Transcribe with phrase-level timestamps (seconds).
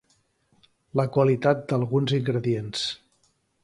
[1.01, 2.91] la qualitat d'alguns ingredients